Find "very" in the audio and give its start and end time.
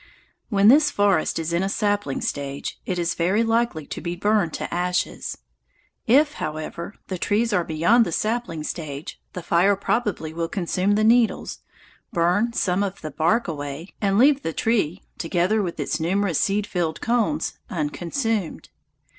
3.13-3.43